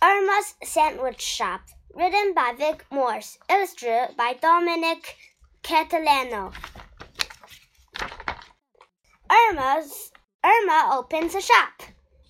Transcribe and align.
Irma's 0.00 0.54
Sandwich 0.62 1.20
Shop, 1.20 1.62
written 1.92 2.32
by 2.32 2.54
Vic 2.56 2.84
Morse, 2.88 3.36
illustrated 3.50 4.16
by 4.16 4.34
Dominic 4.34 5.16
Catalano. 5.64 6.52
Irma's 9.28 10.12
Irma 10.44 10.90
opens 10.92 11.34
a 11.34 11.40
shop. 11.40 11.82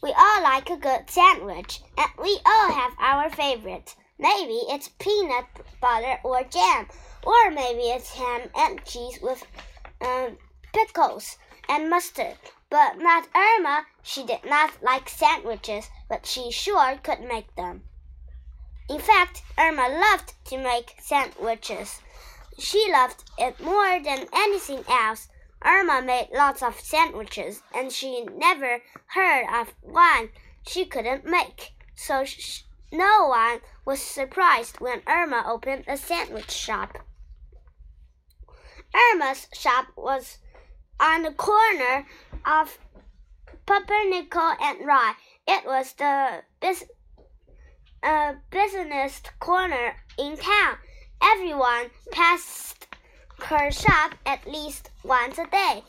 We 0.02 0.14
all 0.16 0.42
like 0.42 0.70
a 0.70 0.78
good 0.78 1.10
sandwich, 1.10 1.82
and 1.98 2.10
we 2.18 2.40
all 2.46 2.72
have 2.72 2.92
our 2.98 3.28
favorite. 3.28 3.94
Maybe 4.18 4.60
it's 4.68 4.88
peanut 4.98 5.44
butter 5.78 6.18
or 6.24 6.44
jam, 6.44 6.88
or 7.22 7.50
maybe 7.50 7.90
it's 7.90 8.14
ham 8.14 8.48
and 8.56 8.82
cheese 8.86 9.18
with 9.20 9.44
um, 10.00 10.38
pickles 10.72 11.36
and 11.68 11.90
mustard. 11.90 12.38
But 12.70 12.96
not 12.96 13.28
Irma. 13.34 13.84
She 14.02 14.24
did 14.24 14.44
not 14.46 14.82
like 14.82 15.08
sandwiches, 15.08 15.90
but 16.08 16.26
she 16.26 16.50
sure 16.50 16.98
could 17.02 17.20
make 17.20 17.54
them. 17.56 17.82
In 18.88 18.98
fact, 18.98 19.42
Irma 19.58 19.88
loved 19.88 20.32
to 20.46 20.56
make 20.56 20.96
sandwiches. 21.00 22.00
She 22.58 22.90
loved 22.90 23.24
it 23.36 23.60
more 23.60 24.00
than 24.00 24.26
anything 24.32 24.84
else. 24.88 25.28
Irma 25.64 26.00
made 26.00 26.28
lots 26.32 26.62
of 26.62 26.80
sandwiches, 26.80 27.62
and 27.74 27.92
she 27.92 28.24
never 28.24 28.80
heard 29.06 29.46
of 29.52 29.74
one 29.82 30.30
she 30.66 30.84
couldn't 30.84 31.24
make. 31.24 31.74
So 31.94 32.24
no 32.92 33.26
one 33.26 33.60
was 33.84 34.00
surprised 34.00 34.80
when 34.80 35.02
Irma 35.06 35.44
opened 35.46 35.84
a 35.86 35.96
sandwich 35.96 36.50
shop. 36.50 36.98
Irma's 38.94 39.48
shop 39.52 39.88
was 39.96 40.38
on 40.98 41.22
the 41.22 41.32
corner 41.32 42.06
of 42.46 42.78
Pumpernickel 43.66 44.54
and 44.62 44.86
Rye. 44.86 45.14
It 45.50 45.64
was 45.64 45.94
the 45.94 46.42
bus 46.60 46.84
uh, 48.02 48.34
business 48.50 49.22
corner 49.40 49.96
in 50.18 50.36
town. 50.36 50.76
Everyone 51.22 51.86
passed 52.12 52.86
her 53.38 53.70
shop 53.70 54.14
at 54.26 54.46
least 54.46 54.90
once 55.02 55.38
a 55.38 55.46
day, 55.46 55.82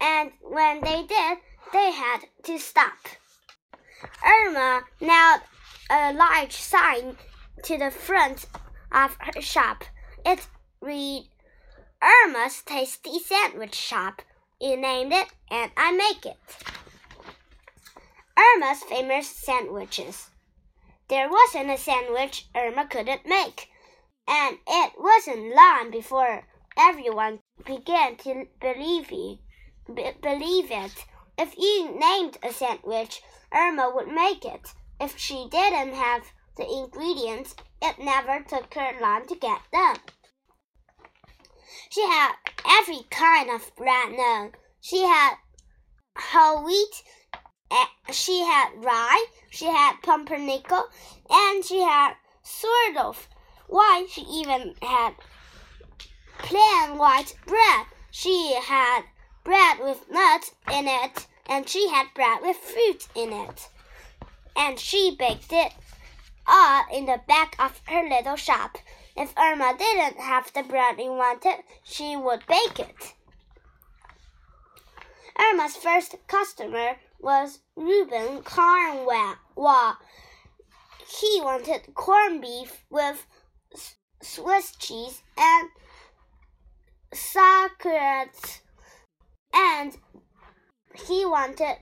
and 0.00 0.30
when 0.40 0.80
they 0.82 1.02
did, 1.02 1.38
they 1.72 1.90
had 1.90 2.20
to 2.44 2.58
stop. 2.60 2.96
Irma 4.24 4.82
nailed 5.00 5.40
a 5.90 6.12
large 6.12 6.52
sign 6.54 7.16
to 7.64 7.76
the 7.76 7.90
front 7.90 8.46
of 8.92 9.16
her 9.18 9.42
shop. 9.42 9.82
It 10.24 10.46
read 10.80 11.28
Irma's 12.00 12.62
Tasty 12.62 13.18
Sandwich 13.18 13.74
Shop. 13.74 14.22
You 14.60 14.76
named 14.76 15.12
it, 15.12 15.26
and 15.50 15.72
I 15.76 15.90
make 15.90 16.24
it. 16.24 16.73
Irma's 18.36 18.82
famous 18.82 19.28
sandwiches. 19.28 20.30
There 21.08 21.28
wasn't 21.28 21.70
a 21.70 21.78
sandwich 21.78 22.46
Irma 22.54 22.86
couldn't 22.86 23.26
make, 23.26 23.68
and 24.26 24.58
it 24.66 24.92
wasn't 24.98 25.54
long 25.54 25.90
before 25.90 26.46
everyone 26.76 27.40
began 27.64 28.16
to 28.16 28.46
believe 28.60 29.12
it. 29.12 29.38
believe 30.20 30.70
it. 30.70 31.04
If 31.36 31.56
you 31.58 31.96
named 31.98 32.38
a 32.42 32.52
sandwich, 32.52 33.22
Irma 33.52 33.90
would 33.94 34.08
make 34.08 34.44
it. 34.44 34.72
If 35.00 35.18
she 35.18 35.48
didn't 35.50 35.94
have 35.94 36.32
the 36.56 36.66
ingredients, 36.66 37.54
it 37.82 37.98
never 37.98 38.42
took 38.42 38.72
her 38.74 38.98
long 39.00 39.26
to 39.26 39.34
get 39.34 39.60
them. 39.72 39.96
She 41.90 42.02
had 42.02 42.34
every 42.66 43.02
kind 43.10 43.50
of 43.50 43.74
bread 43.76 44.12
known. 44.12 44.52
She 44.80 45.02
had 45.02 45.34
whole 46.16 46.64
wheat, 46.64 47.02
she 48.12 48.40
had 48.40 48.70
rye, 48.84 49.26
she 49.50 49.66
had 49.66 50.02
pumpernickel, 50.02 50.88
and 51.30 51.64
she 51.64 51.80
had 51.80 52.14
sort 52.42 52.96
of. 52.96 53.28
Why, 53.66 54.06
she 54.10 54.22
even 54.22 54.74
had 54.82 55.14
plain 56.38 56.98
white 56.98 57.34
bread. 57.46 57.86
She 58.10 58.54
had 58.54 59.04
bread 59.42 59.78
with 59.80 60.10
nuts 60.10 60.52
in 60.70 60.86
it, 60.86 61.26
and 61.46 61.68
she 61.68 61.88
had 61.88 62.14
bread 62.14 62.40
with 62.42 62.56
fruit 62.56 63.08
in 63.14 63.32
it. 63.32 63.68
And 64.56 64.78
she 64.78 65.16
baked 65.16 65.52
it 65.52 65.72
all 66.46 66.84
in 66.92 67.06
the 67.06 67.20
back 67.26 67.56
of 67.58 67.80
her 67.86 68.08
little 68.08 68.36
shop. 68.36 68.78
If 69.16 69.32
Irma 69.38 69.74
didn't 69.78 70.18
have 70.18 70.52
the 70.52 70.62
bread 70.62 70.98
he 70.98 71.08
wanted, 71.08 71.62
she 71.82 72.16
would 72.16 72.46
bake 72.46 72.78
it. 72.78 73.14
Irma's 75.38 75.76
first 75.76 76.16
customer 76.26 76.96
was 77.24 77.60
Reuben 77.74 78.42
Cornwall. 78.42 79.96
He 81.08 81.40
wanted 81.42 81.94
corned 81.94 82.42
beef 82.42 82.84
with 82.90 83.26
Swiss 84.20 84.76
cheese 84.76 85.22
and 85.38 85.70
sauerkraut, 87.14 88.60
and 89.54 89.96
he 91.06 91.24
wanted 91.24 91.78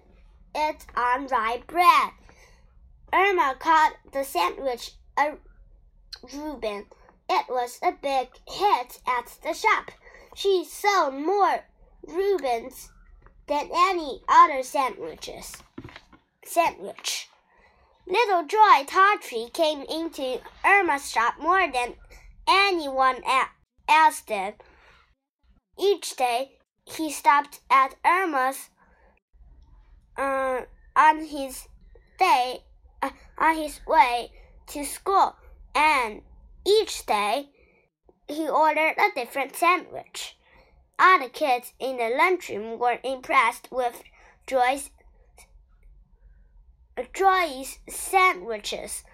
it 0.54 0.86
on 0.96 1.26
rye 1.26 1.64
bread. 1.66 2.12
Irma 3.12 3.56
called 3.58 3.94
the 4.12 4.22
sandwich 4.22 4.92
a 5.18 5.32
Reuben. 6.32 6.86
It 7.28 7.46
was 7.48 7.80
a 7.82 7.90
big 7.90 8.28
hit 8.48 9.00
at 9.08 9.38
the 9.42 9.54
shop. 9.54 9.90
She 10.36 10.64
sold 10.64 11.14
more 11.14 11.64
Reubens 12.06 12.91
than 13.52 13.68
any 13.70 14.22
other 14.30 14.62
sandwiches. 14.62 15.58
Sandwich. 16.42 17.28
Little 18.06 18.46
Joey 18.46 18.86
Tawdry 18.86 19.50
came 19.52 19.82
into 19.82 20.40
Irma's 20.64 21.10
shop 21.10 21.34
more 21.38 21.70
than 21.70 21.94
anyone 22.48 23.22
else 23.86 24.22
did. 24.22 24.54
Each 25.78 26.16
day 26.16 26.52
he 26.86 27.10
stopped 27.10 27.60
at 27.70 27.94
Irma's 28.02 28.70
uh, 30.16 30.62
on 30.96 31.26
his 31.26 31.68
day 32.18 32.64
uh, 33.02 33.10
on 33.36 33.56
his 33.56 33.80
way 33.86 34.30
to 34.68 34.82
school 34.82 35.36
and 35.74 36.22
each 36.66 37.04
day, 37.04 37.48
he 38.28 38.48
ordered 38.48 38.94
a 38.96 39.14
different 39.14 39.56
sandwich. 39.56 40.36
The 41.02 41.28
kids 41.28 41.72
in 41.78 41.98
the 41.98 42.08
lunchroom 42.16 42.80
were 42.80 42.98
impressed 43.04 43.68
with 43.70 44.02
Joey's 44.44 44.90
Joey's 47.12 47.78
sandwiches. 47.88 49.04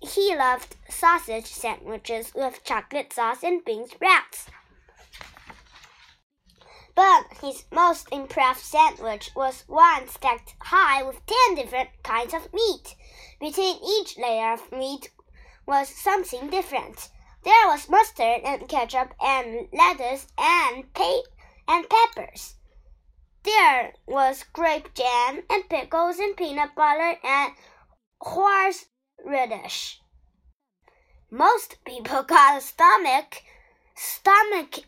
He 0.00 0.36
loved 0.36 0.76
sausage 0.90 1.46
sandwiches 1.46 2.34
with 2.34 2.62
chocolate 2.64 3.12
sauce 3.12 3.42
and 3.42 3.64
bean 3.64 3.88
sprouts. 3.88 4.48
But 6.94 7.24
his 7.42 7.64
most 7.70 8.08
impressive 8.12 8.62
sandwich 8.62 9.30
was 9.34 9.64
one 9.66 10.08
stacked 10.08 10.56
high 10.60 11.02
with 11.02 11.24
ten 11.24 11.54
different 11.54 11.90
kinds 12.02 12.34
of 12.34 12.52
meat. 12.52 12.96
Between 13.40 13.76
each 13.82 14.18
layer 14.18 14.52
of 14.52 14.72
meat 14.72 15.10
was 15.66 15.88
something 15.88 16.50
different. 16.50 17.08
There 17.46 17.68
was 17.68 17.88
mustard 17.88 18.40
and 18.44 18.68
ketchup 18.68 19.14
and 19.22 19.68
lettuce 19.72 20.26
and 20.36 20.92
pe 20.92 21.12
and 21.68 21.86
peppers. 21.88 22.56
There 23.44 23.92
was 24.04 24.44
grape 24.52 24.92
jam 24.94 25.44
and 25.48 25.68
pickles 25.68 26.18
and 26.18 26.36
peanut 26.36 26.74
butter 26.74 27.16
and 27.22 27.52
horseradish. 28.20 30.00
Most 31.30 31.76
people 31.84 32.22
got 32.26 32.58
a 32.58 32.60
stomach 32.60 33.42
stomach 33.94 34.80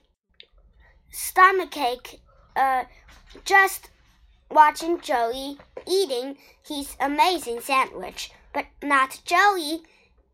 stomachache 1.12 2.20
uh, 2.56 2.86
just 3.44 3.88
watching 4.50 5.00
Joey 5.00 5.58
eating 5.86 6.36
his 6.66 6.96
amazing 6.98 7.60
sandwich, 7.60 8.32
but 8.52 8.66
not 8.82 9.20
Joey 9.24 9.82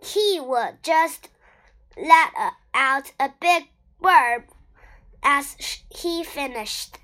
he 0.03 0.41
would 0.41 0.83
just 0.83 1.29
let 1.97 2.31
out 2.73 3.13
a 3.19 3.31
big 3.41 3.65
burp 4.01 4.49
as 5.23 5.57
he 5.89 6.25
finished. 6.25 6.99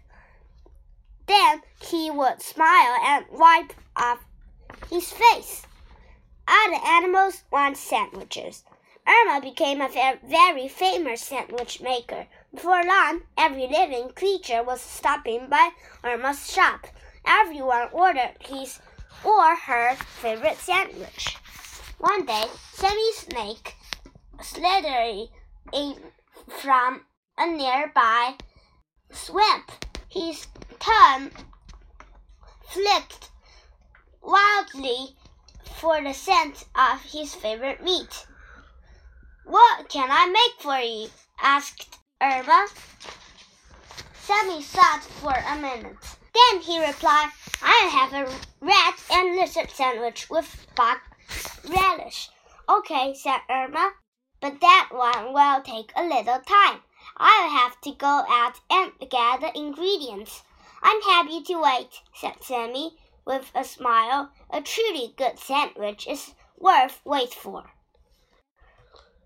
Then 1.26 1.62
he 1.80 2.10
would 2.10 2.42
smile 2.42 2.96
and 3.04 3.26
wipe 3.30 3.72
off 3.96 4.24
his 4.90 5.12
face. 5.12 5.66
The 6.46 6.86
animals 6.86 7.42
want 7.50 7.76
sandwiches. 7.76 8.64
Irma 9.04 9.40
became 9.40 9.80
a 9.80 10.18
very 10.24 10.68
famous 10.68 11.22
sandwich 11.22 11.80
maker. 11.80 12.28
Before 12.54 12.84
long, 12.84 13.22
every 13.36 13.66
living 13.66 14.10
creature 14.10 14.62
was 14.62 14.80
stopping 14.80 15.48
by 15.48 15.70
Irma's 16.04 16.52
shop. 16.52 16.86
Everyone 17.26 17.88
ordered 17.90 18.36
his 18.38 18.78
or 19.24 19.56
her 19.56 19.96
favorite 19.96 20.58
sandwich. 20.58 21.36
One 21.98 22.24
day, 22.24 22.44
Sammy 22.72 23.12
Snake 23.14 23.74
slithered 24.42 25.28
in 25.72 25.96
from 26.48 27.04
a 27.38 27.46
nearby 27.46 28.34
swamp. 29.10 29.70
His 30.08 30.46
tongue 30.78 31.30
flicked 32.68 33.30
wildly 34.22 35.16
for 35.76 36.02
the 36.02 36.12
scent 36.12 36.64
of 36.74 37.02
his 37.02 37.34
favorite 37.34 37.82
meat. 37.82 38.26
What 39.44 39.88
can 39.88 40.08
I 40.10 40.26
make 40.26 40.62
for 40.62 40.78
you? 40.78 41.08
asked 41.42 41.98
Irma. 42.20 42.66
Sammy 44.14 44.62
thought 44.62 45.02
for 45.02 45.32
a 45.32 45.56
minute. 45.56 45.96
Then 46.34 46.60
he 46.60 46.84
replied, 46.84 47.30
I 47.62 47.90
have 47.92 48.12
a 48.12 48.32
rat 48.60 49.02
and 49.10 49.36
lizard 49.36 49.70
sandwich 49.70 50.30
with 50.30 50.66
bog 50.76 50.98
relish. 51.68 52.28
Okay, 52.68 53.14
said 53.14 53.40
Irma, 53.50 53.92
but 54.40 54.60
that 54.60 54.88
one 54.90 55.32
will 55.32 55.60
take 55.62 55.92
a 55.94 56.02
little 56.02 56.40
time. 56.40 56.82
I'll 57.16 57.50
have 57.50 57.80
to 57.82 57.92
go 57.92 58.24
out 58.28 58.60
and 58.70 58.92
get 58.98 59.40
the 59.40 59.52
ingredients. 59.54 60.42
I'm 60.82 61.02
happy 61.02 61.42
to 61.42 61.60
wait, 61.60 62.00
said 62.14 62.42
Sammy 62.42 62.96
with 63.24 63.50
a 63.54 63.64
smile. 63.64 64.30
A 64.50 64.62
truly 64.62 65.14
good 65.16 65.38
sandwich 65.38 66.06
is 66.06 66.34
worth 66.58 67.00
wait 67.04 67.34
for. 67.34 67.70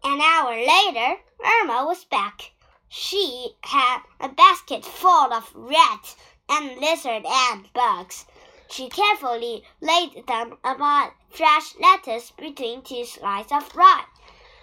An 0.03 0.21
hour 0.21 0.57
later, 0.57 1.21
Irma 1.45 1.87
was 1.87 2.05
back. 2.05 2.53
She 2.89 3.57
had 3.63 4.03
a 4.21 4.29
basket 4.29 4.85
full 4.85 5.33
of 5.33 5.51
rats 5.55 6.17
and 6.49 6.79
lizards 6.79 7.27
and 7.29 7.73
bugs. 7.73 8.27
She 8.69 8.89
carefully 8.89 9.65
laid 9.81 10.27
them 10.27 10.59
upon 10.65 11.13
fresh 11.31 11.75
lettuce 11.77 12.33
between 12.33 12.83
two 12.83 13.05
slices 13.05 13.53
of 13.53 13.75
rye. 13.77 14.05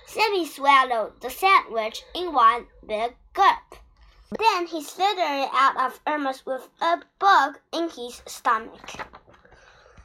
Sammy 0.06 0.46
swallowed 0.46 1.22
the 1.22 1.30
sandwich 1.30 2.04
in 2.14 2.34
one 2.34 2.68
big 2.86 3.16
gulp. 3.34 3.76
Then 4.38 4.68
he 4.68 4.82
slithered 4.84 5.50
out 5.54 5.78
of 5.78 6.00
Irma's 6.08 6.46
with 6.46 6.70
a 6.80 7.02
bug 7.20 7.60
in 7.72 7.90
his 7.90 8.22
stomach. 8.26 8.90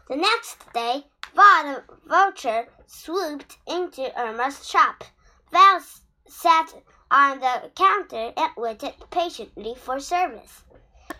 The 0.08 0.16
next 0.16 0.72
day, 0.72 1.06
Val 1.34 1.82
vulture 2.04 2.68
swooped 2.86 3.58
into 3.66 4.16
Irma's 4.18 4.66
shop. 4.68 5.04
Val 5.50 5.80
sat 6.26 6.74
on 7.10 7.40
the 7.40 7.70
counter 7.74 8.32
and 8.36 8.50
waited 8.56 8.94
patiently 9.10 9.74
for 9.74 10.00
service. 10.00 10.64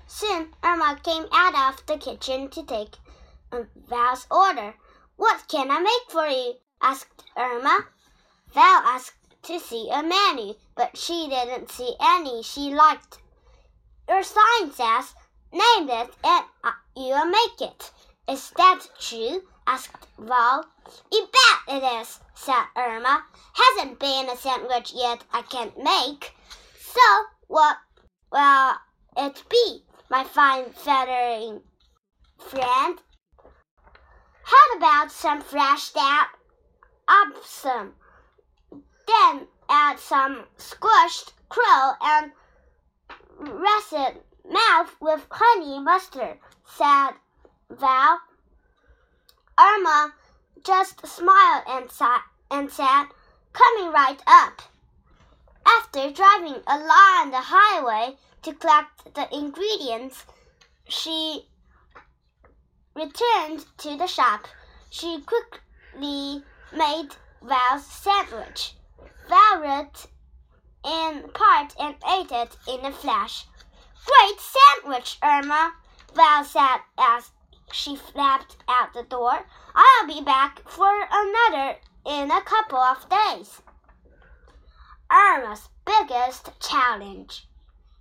Soon 0.06 0.55
Irma 0.62 0.99
came 1.02 1.26
out 1.32 1.55
of 1.55 1.87
the 1.87 1.99
kitchen 1.99 2.49
to 2.50 2.62
take 2.64 2.96
Val's 3.88 4.26
order. 4.31 4.75
What 5.17 5.46
can 5.49 5.70
I 5.70 5.81
make 5.81 6.11
for 6.11 6.26
you? 6.26 6.55
asked 6.81 7.25
Irma. 7.37 7.87
Val 8.52 8.82
asked 8.84 9.16
to 9.43 9.58
see 9.60 9.88
a 9.90 10.02
menu, 10.02 10.54
but 10.75 10.96
she 10.96 11.28
didn't 11.28 11.70
see 11.70 11.94
any 12.00 12.43
she 12.43 12.75
liked. 12.75 13.19
Your 14.08 14.22
sign 14.22 14.72
says, 14.72 15.14
name 15.52 15.88
it 15.88 16.10
and 16.25 16.44
you'll 16.96 17.26
make 17.26 17.60
it. 17.60 17.90
Is 18.28 18.50
that 18.56 18.87
true? 18.98 19.43
asked 19.66 20.06
Val. 20.19 20.64
You 21.12 21.28
bet 21.32 21.76
it 21.76 22.00
is, 22.00 22.20
said 22.34 22.64
Irma. 22.76 23.25
Hasn't 23.54 23.98
been 23.98 24.28
a 24.28 24.37
sandwich 24.37 24.92
yet 24.94 25.25
I 25.32 25.42
can't 25.42 25.76
make. 25.82 26.34
So 26.78 27.00
what 27.49 27.78
will 28.32 28.72
it 29.16 29.42
be, 29.49 29.84
my 30.08 30.25
fine 30.25 30.70
feathering 30.70 31.62
friend? 32.38 33.00
How 34.44 34.76
about 34.76 35.10
some 35.10 35.40
fresh 35.40 35.90
that 35.90 36.31
Awesome. 37.08 37.94
Then 39.06 39.49
add 39.69 39.99
some 39.99 40.44
squashed 40.56 41.32
crow 41.49 41.93
and 42.00 42.32
russet 43.38 44.25
mouth 44.49 44.94
with 45.00 45.26
honey 45.31 45.79
mustard, 45.79 46.38
said 46.64 47.12
Val. 47.70 48.20
Irma 49.58 50.14
just 50.64 51.06
smiled 51.06 51.64
and, 51.69 51.91
and 52.50 52.70
said, 52.70 53.06
Coming 53.53 53.93
right 53.93 54.20
up. 54.26 54.62
After 55.67 56.11
driving 56.11 56.62
along 56.67 57.31
the 57.31 57.41
highway 57.41 58.17
to 58.43 58.52
collect 58.52 59.14
the 59.14 59.32
ingredients, 59.35 60.25
she 60.88 61.49
returned 62.94 63.64
to 63.79 63.97
the 63.97 64.06
shop. 64.06 64.47
She 64.91 65.20
quickly 65.23 66.44
made 66.73 67.09
Val's 67.43 67.87
sandwich. 67.87 68.75
Ripped 69.28 70.06
in 70.84 71.28
part 71.31 71.75
and 71.81 71.96
ate 72.08 72.31
it 72.31 72.56
in 72.69 72.84
a 72.84 72.93
flash. 72.93 73.46
Great 74.05 74.38
sandwich, 74.38 75.19
Irma, 75.23 75.73
Val 76.14 76.44
said 76.44 76.78
as 76.96 77.32
she 77.73 77.96
flapped 77.96 78.56
out 78.69 78.93
the 78.93 79.02
door. 79.02 79.46
I'll 79.75 80.06
be 80.06 80.20
back 80.20 80.61
for 80.69 81.08
another 81.11 81.78
in 82.05 82.31
a 82.31 82.43
couple 82.43 82.78
of 82.78 83.08
days. 83.08 83.61
Irma's 85.11 85.69
biggest 85.84 86.50
challenge. 86.61 87.49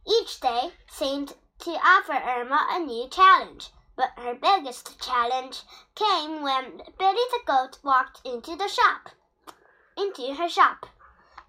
Each 0.05 0.39
day 0.39 0.73
seemed 0.87 1.33
to 1.59 1.71
offer 1.71 2.13
Irma 2.13 2.67
a 2.69 2.79
new 2.79 3.09
challenge, 3.09 3.69
but 3.95 4.11
her 4.17 4.35
biggest 4.35 4.99
challenge 5.01 5.63
came 5.95 6.41
when 6.41 6.81
Billy 6.99 7.25
the 7.31 7.41
goat 7.45 7.79
walked 7.81 8.25
into 8.25 8.55
the 8.55 8.67
shop. 8.67 9.09
Into 9.97 10.35
her 10.35 10.49
shop. 10.49 10.85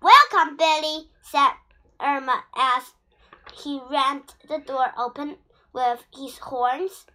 Welcome, 0.01 0.57
Billy, 0.57 1.11
said 1.23 1.53
Irma 2.01 2.45
as 2.57 2.95
he 3.53 3.81
rammed 3.91 4.35
the 4.49 4.59
door 4.59 4.93
open 4.99 5.39
with 5.73 6.05
his 6.15 6.39
horns. 6.39 7.07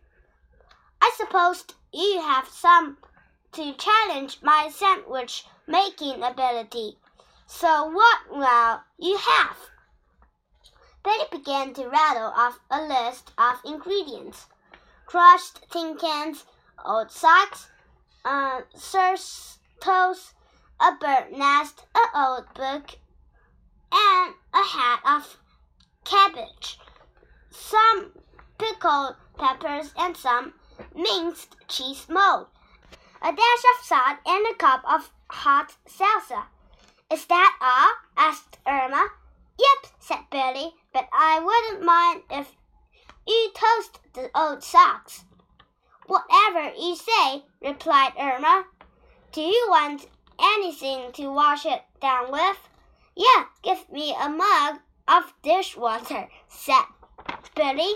I 1.02 1.14
suppose 1.16 1.66
you 1.94 2.22
have 2.22 2.48
some 2.48 2.98
to 3.54 3.74
challenge 3.74 4.40
my 4.42 4.70
sandwich 4.74 5.46
making 5.68 6.24
ability. 6.24 6.98
So 7.46 7.88
what 7.88 8.20
will 8.30 8.82
you 8.98 9.18
have? 9.18 9.58
Billy 11.04 11.26
began 11.32 11.74
to 11.74 11.90
rattle 11.90 12.32
off 12.36 12.60
a 12.70 12.82
list 12.82 13.32
of 13.38 13.60
ingredients 13.66 14.48
crushed 15.12 15.60
tin 15.70 15.98
cans, 15.98 16.46
old 16.86 17.12
socks, 17.12 17.68
uh, 18.24 18.62
toast, 19.82 20.34
a 20.82 20.98
bird 21.00 21.32
nest, 21.32 21.86
an 21.94 22.08
old 22.16 22.52
book, 22.56 22.98
and 23.94 24.34
a 24.52 24.64
hat 24.64 25.00
of 25.06 25.38
cabbage, 26.04 26.80
some 27.52 28.12
pickled 28.58 29.16
peppers, 29.38 29.94
and 29.96 30.18
some 30.18 30.54
minced 30.96 31.56
cheese 31.68 32.08
mold, 32.10 32.48
a 33.22 33.32
dash 33.32 33.64
of 33.78 33.86
salt, 33.86 34.18
and 34.26 34.48
a 34.48 34.56
cup 34.56 34.82
of 34.90 35.12
hot 35.30 35.76
salsa. 35.88 36.46
Is 37.12 37.26
that 37.26 37.58
all? 37.62 37.92
asked 38.18 38.58
Irma. 38.66 39.10
Yep, 39.60 39.92
said 40.00 40.30
Billy, 40.32 40.74
but 40.94 41.08
I 41.14 41.40
wouldn't 41.40 41.86
mind 41.86 42.24
if 42.32 42.56
you 43.28 43.52
toast 43.54 44.00
the 44.14 44.32
old 44.34 44.64
socks. 44.64 45.26
Whatever 46.08 46.74
you 46.76 46.96
say, 46.96 47.44
replied 47.62 48.14
Irma. 48.18 48.66
Do 49.32 49.42
you 49.42 49.68
want 49.70 50.08
anything 50.42 51.12
to 51.14 51.28
wash 51.32 51.66
it 51.66 51.84
down 52.02 52.32
with? 52.32 52.58
Yeah, 53.16 53.46
give 53.62 53.90
me 53.92 54.16
a 54.20 54.30
mug 54.30 54.80
of 55.08 55.34
dishwater, 55.44 56.30
said 56.48 56.86
Billy. 57.56 57.94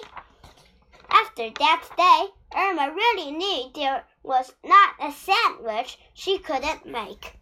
After 1.10 1.50
that 1.50 1.84
day, 1.98 2.34
Irma 2.56 2.94
really 2.94 3.32
knew 3.32 3.72
there 3.74 4.06
was 4.24 4.54
not 4.64 4.96
a 5.00 5.12
sandwich 5.12 5.98
she 6.14 6.38
couldn't 6.38 6.86
make. 6.86 7.40